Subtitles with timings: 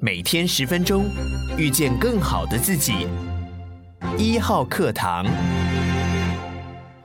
[0.00, 1.10] 每天十分钟，
[1.56, 3.08] 遇见更好的自己。
[4.16, 5.26] 一号课堂，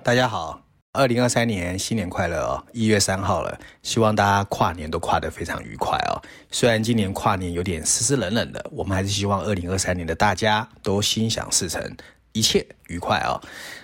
[0.04, 0.62] 大家好，
[0.92, 2.64] 二零二三年新年快乐哦！
[2.72, 6.22] 一月三号了，希望大家跨年都跨得非常愉快哦。
[6.52, 11.82] 虽然今年跨年有点湿湿冷冷的，我们还是希望二零二三年的大家都心想事成，
[12.34, 12.64] 一切
[12.94, 13.42] 愉快哦。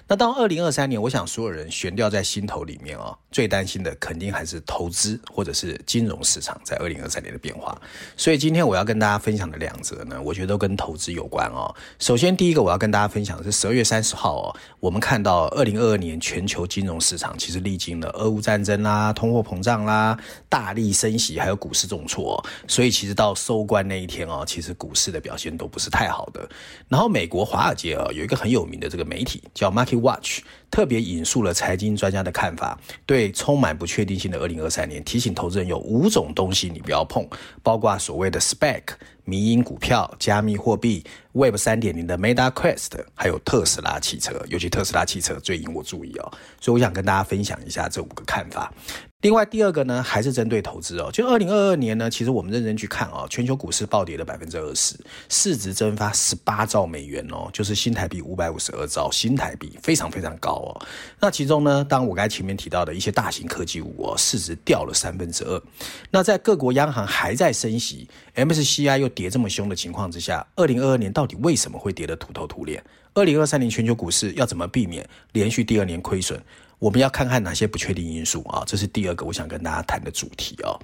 [0.07, 7.79] 那到二零二三年，我想所有人悬吊在心头里面哦，最担心的肯定还是投资或者是金融市场在二零二三年的变化。
[8.17, 11.73] 所以今天我要跟大家分享的两则呢，我觉得都跟投资有关哦。
[11.99, 20.17] 首先第一个我要跟大家分享的是十二月三十号哦，我们看到二零二二年全球金融市场其实历经了俄乌战争啦、通货膨胀啦、
[20.49, 26.49] 大力升息，还有股市重挫哦，所以其实到收官那一天哦，其实股市的表现都不是太好的。
[26.87, 37.27] 然后美国华尔街啊有一个很有名的这个个媒体叫 Market Watch 特别引述了财经专家的看法，对充满不确定性的二零二三年，提醒投资人有五种东西你不要碰，
[37.63, 38.83] 包括所谓的 spec、
[39.29, 48.73] 迷因股票、加密货币、Web 三点零的 Meta Quest，还有特斯拉汽车，尤其特斯拉汽车最引我注意哦，所以我想跟大家分享一下这五个看法。
[49.21, 51.09] 另外第二个呢，还是针对投资哦。
[51.11, 54.95] 就二零二二年呢，其实我们认真去看哦，全球股市暴跌了百分之二十，
[55.27, 60.87] 市值蒸发十八兆美元哦，就是新台币五百五十二兆新台币，非常非常高哦。
[61.19, 65.61] 那其中呢，当我刚才前面提到的一些大型科技股哦，市值掉了三分之二。
[66.09, 72.81] 那在各国央行还在升息，MSCI 又跌这么凶的情况之下，二零二二年到底为什么会跌得土头土脸？
[73.13, 76.41] 二零二三年全球股市要怎么避免连续第二年亏损？
[76.79, 78.63] 我们要看看哪些不确定因素啊？
[78.65, 80.79] 这是第二个我想跟大家谈的主题哦。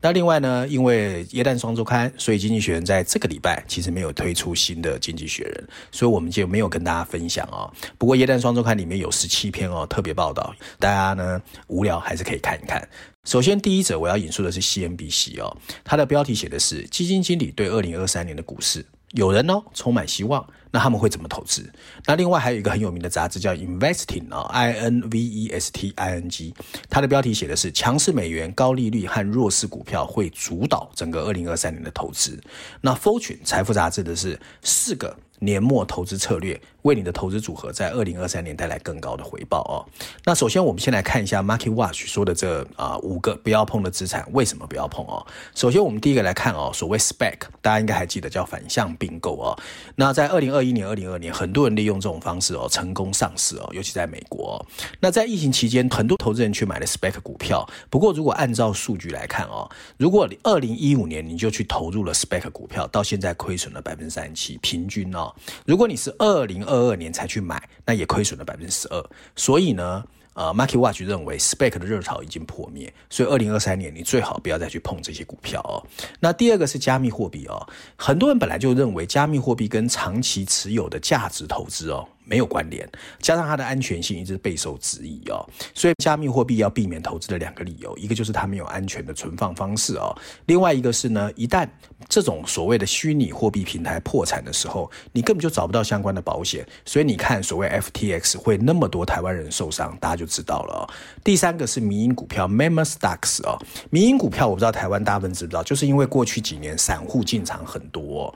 [0.00, 7.70] 那另外呢，因为耶诞双周刊，所以经济学人在这个礼拜其实没有推出新的经济学人，所以我们就没有跟大家分享哦。
[7.98, 12.88] 不过耶诞双周刊里面有十七篇哦特别报道，大家呢无聊还是可以看一看。
[13.24, 18.86] 首先第一则我要引述的是 CNBC 哦，它的标题写的是基金经理对二零二三年的股市。
[19.12, 21.68] 有人呢，充满希望，那他们会怎么投资？
[22.06, 26.54] 那另外还有一个很有名的杂志叫 Investing 啊，I N V E S T I N G，
[26.88, 32.40] 它的标题写的是强势美元、高利率和弱势股票会主导整个二零二三年的投资。
[32.80, 35.16] 那 Fortune 财富杂志的是四个。
[35.42, 39.84] 年末投资策略，为你的投资组合在二零二三年带来更高的回报哦。
[40.24, 45.26] 那首先我们先来看一下 Market Watch 说的这啊、五个不要碰的资产，为什么不要碰哦？
[45.54, 49.58] 首先我们第一个来看哦，所谓 Spec，大家应该还记得叫反向并购哦。
[49.96, 54.64] 那在二零二一年、二零二二年，很多人利用这种方式哦成功上市哦，尤其在美国。
[55.00, 57.68] 那在疫情期间，很多投资人去买了 Spec 股票。
[57.88, 65.34] 不过如果按照数据来看哦，如果你二零一五年你就去投入了 Spec 股票，到现在亏损了百分之三十七，平均哦。
[65.66, 69.10] 如果你是二零二二年才去买，那也亏损了百分之十二。
[69.34, 70.04] 所以呢，
[70.34, 75.82] 呃，Market Watch 认为，Spec 的热潮已经破灭，所以二零二三年你最好不要再去碰这些股票哦。
[76.20, 77.66] 那第二个是加密货币哦，
[77.96, 82.06] 很多人本来就认为加密货币跟长期持有的价值投资哦。
[82.30, 91.68] 没有关联，加上它的安全性一直备受质疑哦，所以加密货币要避免投资的两个理由，一个就是它没有安全的存放方式哦，另外一个是呢，一旦
[92.08, 100.82] 这种所谓的虚拟货币平台破产的时候，你根本就找不到相关的保险，所以你看所谓 FTX 会那么多台湾人受伤，大家就知道了哦。
[101.24, 103.58] 第三个是迷因股票 Meme Stocks 哦，
[103.90, 108.32] 迷因股票我不知道台湾大部分知不知道，就是因为过去几年散户进场很多。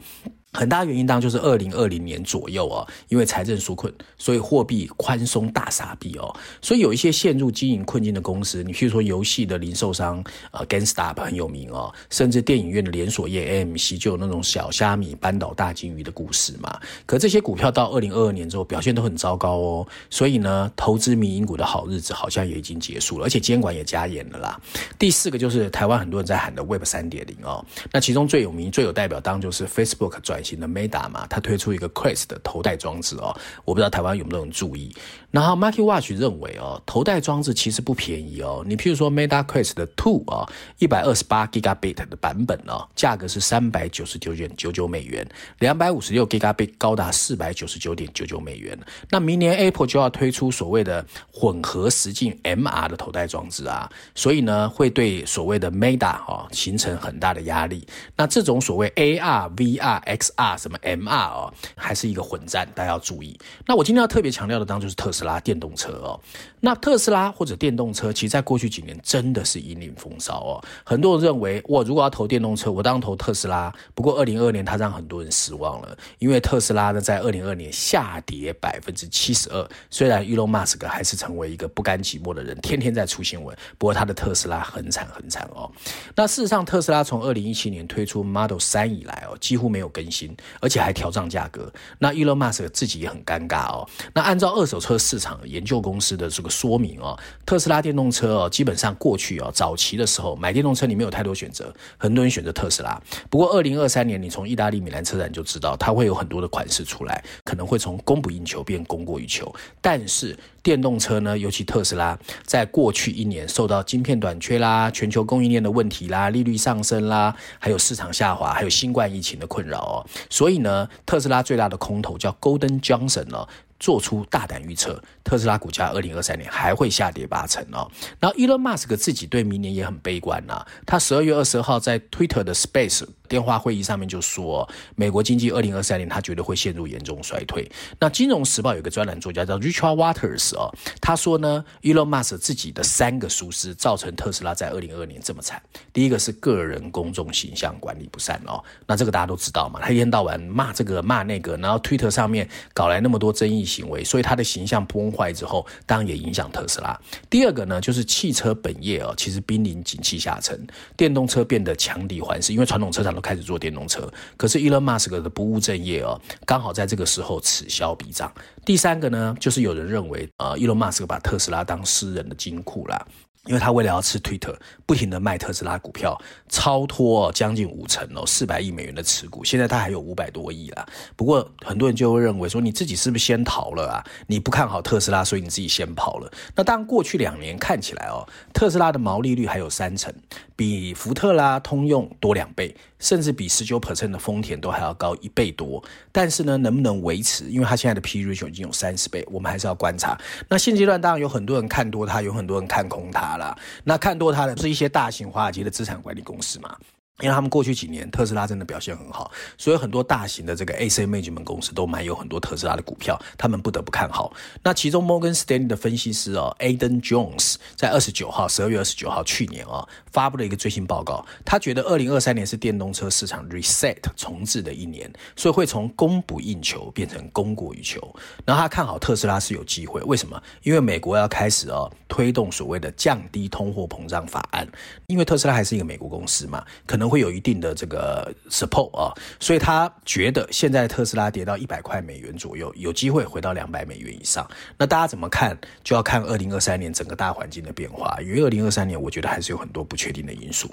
[0.54, 6.32] 很大原因当然就是二零二零年左右哦，因为财政纾困，所以货币宽松大撒币哦，
[6.62, 10.22] 所以有一些陷入经营困境的公司，你譬如说游戏的零售商
[10.52, 16.78] 呃 GameStop 很有名哦，甚至电影院的连锁业 AMC 就有那种小虾米扳倒大鲸鱼的故事嘛。
[17.04, 24.60] 可这些股票到二零二二年之后表现都很糟糕哦，所以呢，投资民营股的好日子好像也已经结束了，而且监管也加严了啦。
[25.00, 30.43] 第四个就是台湾很多人在喊的 Web 三点零哦，那其中最有名、最有代表当就是 Facebook 转。
[30.44, 33.34] 型的 Meta 嘛，它推出一个 Quest 的头戴装置哦，
[33.64, 34.94] 我不知道台湾有没有人注意。
[35.34, 38.62] 然后 Market Watch 认为哦，头戴装置其实不便宜哦。
[38.64, 45.28] 你譬如说 Meta Quest 的 Two 啊，一百二十八 Gigabit 的版本哦，价格是三百九十九点九九美元，
[45.58, 48.78] 两百五十六 Gigabit 高达四百九十九点九九美元。
[49.10, 57.84] 那明年 Apple 就要推出所谓的混合实境 MR 的头戴装置啊，所以呢，会对所谓的 Meta 哦形成很大的压力。
[58.16, 63.36] 那这种所谓 AR、VR、XR 什么 MR 哦，还是一个混战，大家要注意。
[63.66, 66.20] 那我今天要特别强调的，当然就是特斯拉拉电动车哦。
[66.60, 70.64] 那特斯拉或者电动车，其实在过去几年真的是引领风骚哦。
[70.82, 73.72] 很多人认为，我如果要投电动车，我当然投特斯拉。
[73.94, 79.68] 不过二零二二年，它让很多人失望了，因为特斯拉呢，在二零二二年下跌百分之七十二。
[79.90, 85.70] 虽然伊隆马斯克还是成为一个不甘寂寞的人，天天在出新闻，不过他的特斯拉很惨很惨哦。
[86.16, 91.70] 那事实上，特斯拉从二零一七年推出 Model 三以来哦，几乎没有更新，而且还调涨价格。
[91.98, 93.86] 那伊隆马斯克自己也很尴尬哦。
[94.14, 97.16] 那按照二手车市市场研究公司的这个说明哦，
[97.46, 103.00] 特斯拉电动车哦，基本上过去哦，早期的时候买电动车你没有太多选择，很多人选择特斯拉。
[103.30, 109.54] 不过二零二三年，你从意大利米兰车展就知道，它会有很多的款式出来，可能会从供不应求变供过于求。
[109.80, 119.94] 但是电动车呢，尤其特斯拉，在过去一年受到晶片短缺啦、全球供应链的问题啦、利率上升啦，还有市场下滑，还有新冠疫情的困扰哦。
[120.28, 123.48] 所以呢，特斯拉最大的空头叫 Golden Johnson 哦。
[123.84, 127.86] 做出大胆预测，特斯拉股价二零二三年还会下跌八成哦。
[128.18, 130.66] 然后，Elon Musk 自己对明年也很悲观呐、啊。
[130.86, 134.66] 他十二月二十号在 Twitter 的 Space 电话会议上面就说，
[134.96, 137.70] 美国经济二零二三年他觉得会陷入严重衰退。
[138.00, 140.72] 那《金融时报》有个专栏作家叫 Richard Waters 哦，
[141.02, 145.60] 他说呢，Elon Musk 自己的三个疏失造成特斯拉在二零二二年这么惨。
[145.92, 153.73] 第一个是个人公众形象管理不善哦，那这个大家都知道嘛，他一天到晚骂这个骂那个，然后 Twitter 上面搞来那么多争议。
[153.74, 156.98] 行为，所以他的形象崩坏之后，当然也影响特斯拉。
[157.28, 160.66] 第二个呢，就是汽车本业哦，其实濒临景气下沉，
[160.96, 164.08] 电动车变得强敌环视，因为传统车厂都开始做电动车。
[164.36, 168.32] 可是 Elon Musk 的不务正业哦，刚好在这个时候此消彼长。
[168.64, 173.06] 第三个呢，就是有人认为，呃，Elon Musk 把特斯拉当私人的金库啦。
[173.46, 180.86] 因为他为了要吃推特不停的卖特斯拉股票，超脱将近五成哦，四百亿美元的持股，现在他还有五百多亿啦。
[181.16, 184.04] 不过很多人就会认为说，你自己是不是先逃了啊？
[184.26, 186.32] 你不看好特斯拉，所以你自己先跑了。
[186.54, 190.12] 那当然，过去两年看起来哦，特斯拉的毛利率还有三成，
[190.56, 192.74] 比福特啦、通用多两倍。
[193.00, 197.44] 甚至比十九 percent 的丰田都还要高一倍多，但是呢，能不能维持？
[197.50, 200.18] 因为它现在的 P/E ratio 已经有三十倍，我们还是要观察。
[200.48, 203.54] 那现阶段当然有很多人看多它，有很多人看空它啦。
[203.84, 206.74] 那看多它的是一些大型华尔街的资产管理公司嘛。
[207.20, 214.32] 因为他们过去几年特斯拉真的表现很好，所以很多大型的这个 AC Management 公司都买有很多特斯拉的股票，他们不得不看好。
[214.64, 228.00] 那其中 Morgan Stanley 的分析师哦，Aden Jones 在二十九号，十二月二十九号，去年啊、哦，发布了一个最新报告，他觉得二零二三年是电动车市场 reset 重置的一年，所以会从供不应求变成供过于求。
[228.44, 230.42] 然后他看好特斯拉是有机会，为什么？
[230.64, 234.66] 因为美国要开始哦推动所谓的降低通货膨胀法案，
[235.06, 237.03] 因为特斯拉还是一个美国公司嘛，可能。
[237.08, 244.48] 会有一定的这个 support 啊，所以他觉得现在特斯拉跌到一百块美元左右，有机会回到两百美元以上。
[244.78, 245.56] 那大家怎么看？
[245.82, 250.68] 就要看二零二三年整个大环境的变化，因为二零二三年我觉得还是有很多不确定的因素。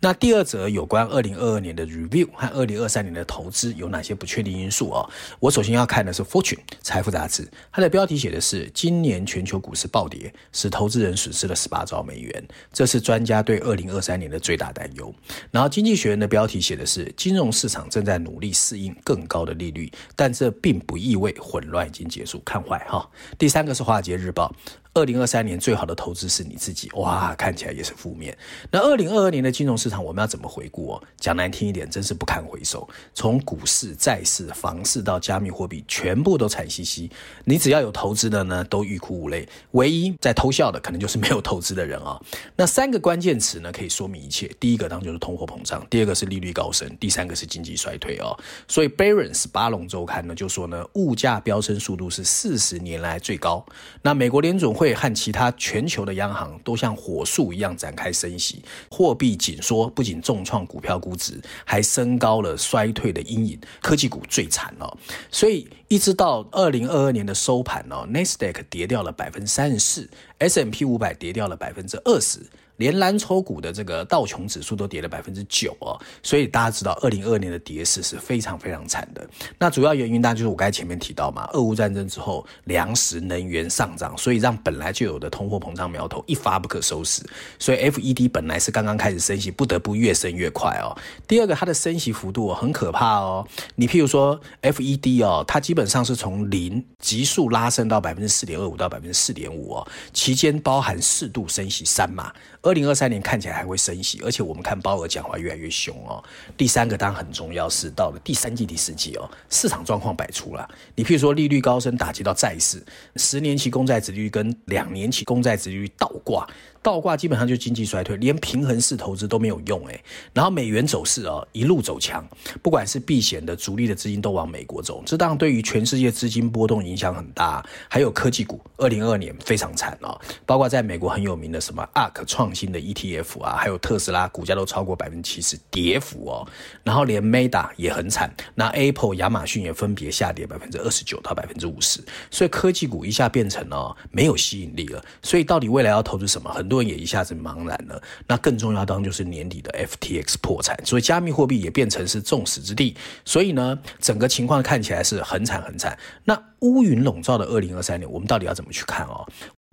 [0.00, 5.08] 那第二则有关二零二二年的 review 和二零二三年的投资有哪些不确定因素啊？
[5.40, 15.14] 我首先要看的是 Fortune 财富杂志，它的标题写的是今年全球股市暴跌，使投资人损失了十八兆美元，这是专家对二零二三年的最大担忧。
[15.50, 23.08] 然后经济学人的标题写的是金融市场正在努力适应更高的利率，但这并不意味混乱已经结束，看坏哈。
[23.36, 24.54] 第三个是华尔街日报。
[24.94, 28.36] 二零二三年最好的投资是你自己，哇，看起来也是负面。
[28.70, 31.02] 那二零二二年的金融市场我们要怎么回顾哦？
[31.18, 32.88] 讲难听一点，真是不堪回首。
[33.14, 37.10] 从股市、债市、房市到加密货币，全部都惨兮兮。
[37.44, 39.48] 你只要有投资的呢，都欲哭无泪。
[39.72, 42.22] 唯一在偷笑的，可能就是没有投资的人啊、哦。
[42.56, 44.50] 那三个关键词呢，可以说明一切。
[44.58, 48.36] 第一个当然就是通货膨胀，第二个是利率高升，第三个是经济衰退哦。
[48.66, 53.64] 所以 Barons 巴隆周刊呢就说呢，物价飙升速度是四十年来最高。
[54.02, 54.94] 那美国联准会。
[54.98, 63.60] 和其他全球的央行都像火速一样展开升息，货币紧缩不仅重创股票估值，还升高了衰退的阴影。
[63.80, 64.98] 科技股最惨了，
[65.30, 72.40] 所以一直到二零二二年的收盘哦，Nasdaq 跌掉了百分之三十四，S M P 五百跌掉了百分之二十。
[72.76, 79.28] 连蓝筹股的这个道琼指数都跌了百分之九哦，所以大家知道，二零二二年的跌势是非常非常惨的。
[79.58, 87.20] 那主要原因当然就是我刚才前面提到嘛，俄乌战争之后，粮食能源上涨，所以让本来就有的通货膨胀苗头一发不可收拾。
[87.58, 90.96] 所以 FED 本来是刚刚开始升息，不得不越升越快哦。
[91.26, 93.44] 第二个，它的升息幅度很可怕哦。
[93.74, 102.34] 你譬如说 FED 哦，它基本基本上是从零急速拉升到百分之四点二五到百分之四点五哦，期间包含适度升息三码。
[102.62, 106.20] 二零二三年看起来还会升息，而且我们看鲍尔讲话越来越凶哦。
[106.56, 110.68] 第三个当然很重要是到了第三季第四季哦，市场状况百出了。
[110.96, 116.44] 你譬如说利率高升打击到债市，十年期公债殖利率跟两年期公债殖利率倒挂。
[116.80, 120.00] 倒挂基本上就经济衰退，连平衡式投资都没有用诶。
[120.32, 122.26] 然后美元走势哦，一路走强，
[122.62, 127.62] 不管是避险的、主力的资金都往美国走，这当然对于全世界资金波动影响很大。
[127.90, 136.48] 还有科技股，二零二二年非常惨哦，包括在美国很有名的什么 ARK 创新的 ETF 啊，还有特斯拉股价都超过百分之七十跌幅哦。
[136.82, 145.04] 然后连 Meta 也很惨，那 Apple、亚马逊也分别下跌百分之二十九到百分之五十，所以科技股一下变成哦没有吸引力了。
[145.22, 146.50] 所以到底未来要投资什么？
[146.50, 148.00] 很多人也一下子茫然了。
[148.26, 152.96] 那更重要当就是年底的 FTX 破产，所以加密货币也变成是众矢之的。
[153.26, 155.98] 所以呢，整个情况看起来是很惨很惨。
[156.24, 159.26] 那乌云笼罩的二零二三年，我们到底要怎么去看哦？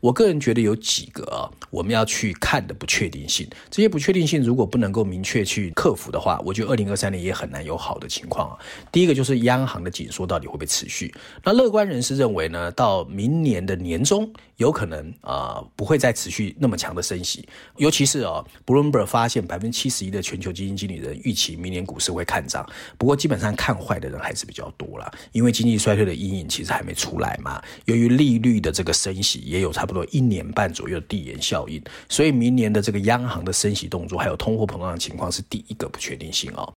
[0.05, 3.49] 我个人觉得有几个啊，我们要去看的不确定性。
[3.71, 8.55] 这些不确定性如果不能够明确去克服的话，我觉得二零二三年也很难有好的情况啊。
[8.91, 11.11] 第一个就是央行的紧缩到底会不会持续？
[11.43, 17.49] 那乐观人士认为呢，到明年的年中有可能啊、呃、不会再持续那么强的升息。
[17.77, 22.63] 尤其是啊，Bloomberg 发现百分之七十一的全球基金经理人预期明年股市会看涨，
[22.99, 27.59] 不过基本上看坏的人还是比较多啦，因为经济衰退的阴影其实还没出来嘛。
[27.85, 29.94] 由于利率的这个升息也有差不多。
[30.05, 36.73] 一年半左右的递延效应，所以明年的这个央行的升息动作，还有通货膨胀的情况是第一个不确定性哦。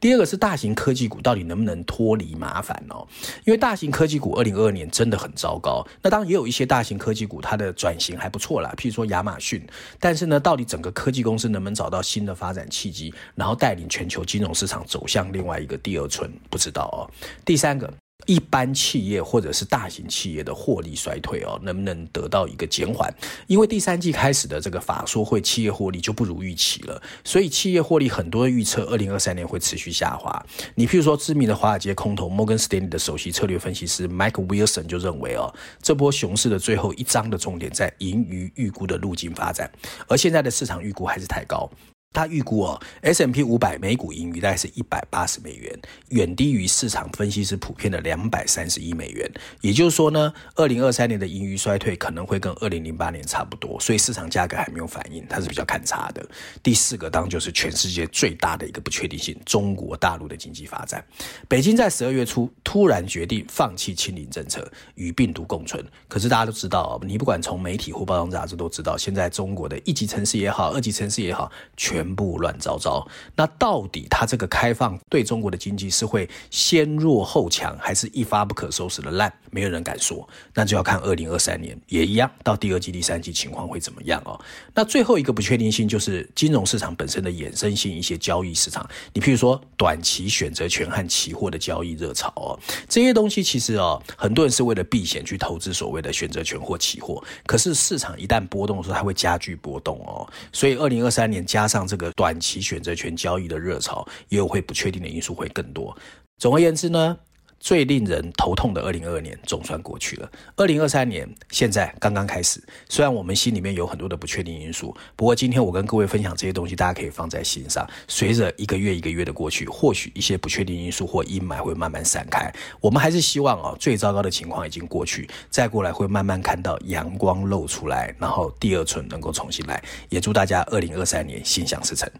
[0.00, 3.06] 第二个是大型科技股到底能不能脱离麻烦哦？
[3.44, 5.86] 因为大型科技股二零二二年真的很糟糕。
[6.00, 9.64] 那当然也有一些大型科技股它的转型还不错啦，譬如说亚马逊。
[9.98, 17.08] 但是呢，到底整个科技公司能不能找到新的发展契机，然后带领全球金融市场走向另外一个第二春，不知道哦。
[17.44, 17.92] 第三个。
[18.26, 23.12] 一般企业或者是大型企业的获利衰退哦，能不能得到一个减缓？
[23.46, 30.44] 因为第三季开始的这个法说会，企业获利就不如预期了，所以企业获利很多的预测，二零二三年会持续下滑。
[30.74, 35.52] 你譬如说，知名的华尔街空头摩根斯丹利的首席策略分析师 Mike Wilson 就认为哦，
[35.82, 39.70] 这波熊市的最后一章的重点在盈余预估的路径发展，
[40.06, 41.70] 而现在的市场预估还是太高。
[42.12, 45.78] 他预估哦，S M P 五百每股盈余大概是一百八十美元，
[46.10, 49.30] 远低于市场分析师普遍的两百三十亿美元。
[49.60, 56.24] 也就是说呢，二零二三年的盈余衰退可能会跟二零零八年差不多，所以市场价格还没有反应，它是比较看差的。
[56.62, 61.04] 第四个当就是全世界最大的一个不确定性，中国大陆的经济发展。
[61.48, 65.82] 北京在十二月初突然决定放弃清零政策，与病毒共存。
[66.08, 73.06] 可是大家都知道，你不管从媒体或报章杂志都知道，现在中国的一级城市也好，二级城市也好，全全部乱糟糟，
[73.36, 79.32] 那到底它这个开放对中国的经济是会先弱后强，还是一发不可收拾的烂？
[79.52, 84.40] 没有人敢说，那就要看二零二三年也一样，到第二季、第三季情况会怎么样哦。
[84.74, 101.86] 那最后一个不确定性就是金融市场本身的衍生性一些交易市场，你譬如说短期选择权和期货的交易热潮哦，这些东西其实哦，很多人是为了避险去投资所谓的选择权或期货，可是市场一旦波动的时候，它会加剧波动哦，所以二零二三年加上。
[101.92, 105.94] 这个短期选择权交易的热潮，也有会不确定的因素会更多。
[106.38, 107.18] 总而言之呢，
[107.62, 110.28] 最令人头痛的二零二二年总算过去了。
[110.56, 117.88] 二零二三年现在刚刚开始，虽然我们心里面有很多的不确定因素，不过今天我跟各位分享这些东西，大家可以放在心上。
[118.08, 122.52] 随着一个月一个月的过去，或许一些不确定因素或阴霾会慢慢散开。
[122.80, 129.80] 我们还是希望哦，最糟糕的情况已经过去，再过来会慢慢看到阳光露出来，然后第二春能够重新来。
[130.08, 132.10] 也祝大家二零二三年心想事成。